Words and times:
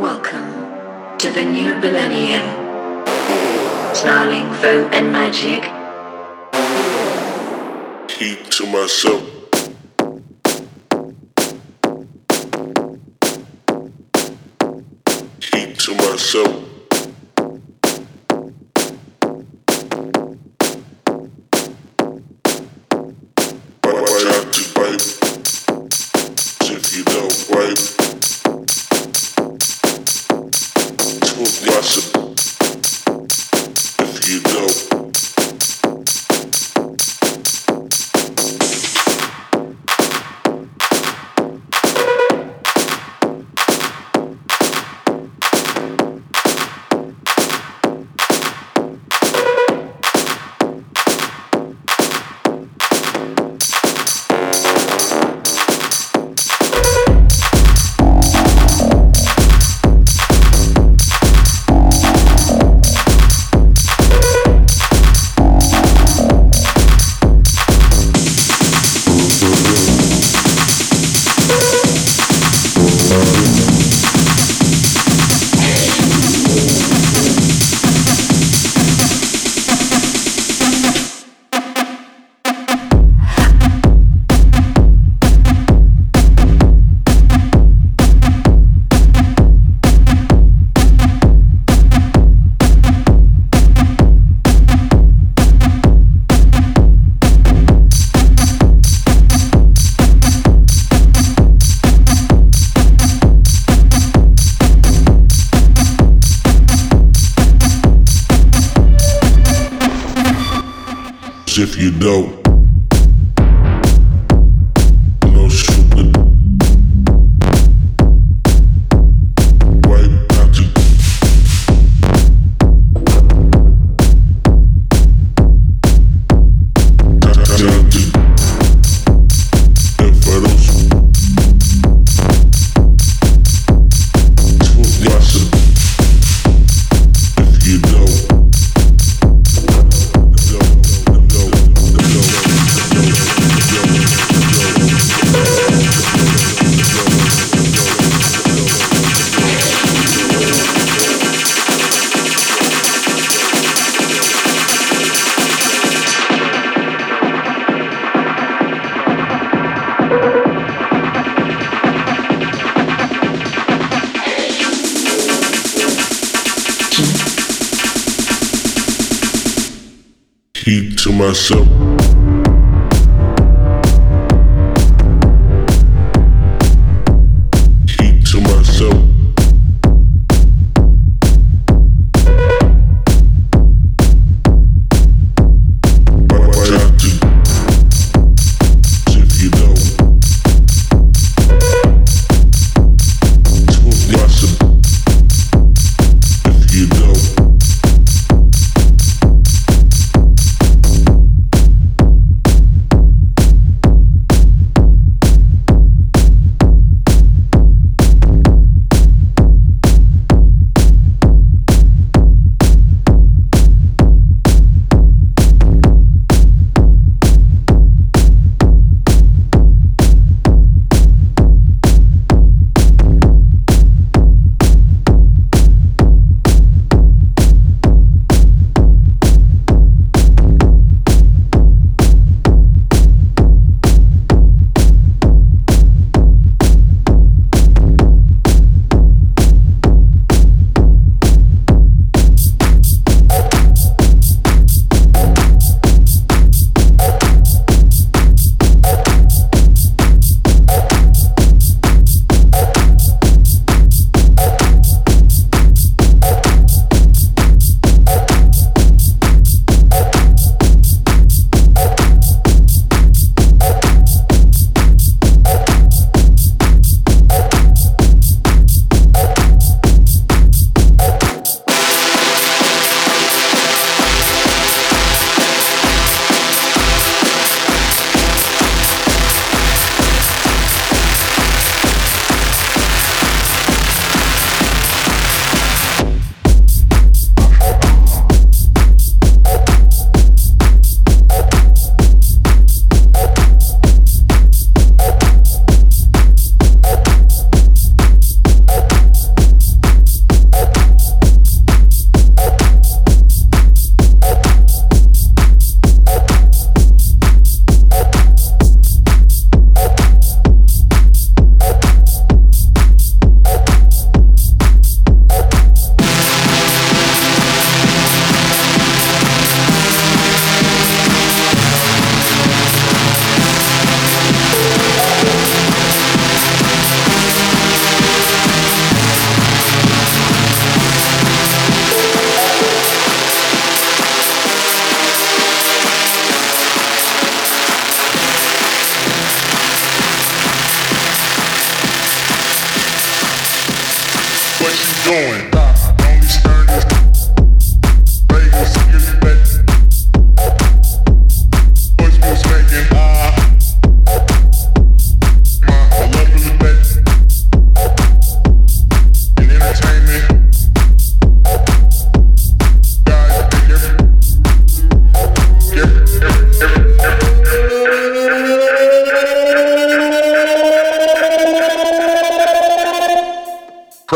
Welcome 0.00 1.18
to 1.18 1.30
the 1.30 1.44
new 1.44 1.72
millennium. 1.76 2.42
Snarling 3.94 4.52
foam 4.54 4.92
and 4.92 5.12
magic. 5.12 5.62
Keep 8.08 8.50
to 8.50 8.66
myself. 8.66 9.22
Keep 15.38 15.78
to 15.78 15.94
myself. 15.94 16.63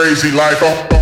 Crazy 0.09 0.31
life. 0.31 0.57
Oh. 0.63 0.89
oh. 0.93 0.98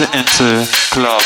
into 0.00 0.66
club. 0.90 1.20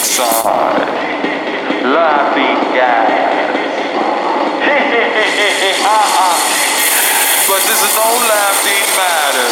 outside, 0.00 0.88
love 1.84 2.34
these 2.34 2.64
guys. 2.72 3.20
but 7.46 7.60
this 7.68 7.82
is 7.84 7.94
no 7.94 8.08
laughing 8.24 8.86
matter. 8.96 9.48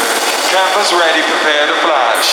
Campus 0.49 0.92
ready, 0.92 1.20
prepare 1.20 1.66
to 1.66 1.74
flash. 1.84 2.32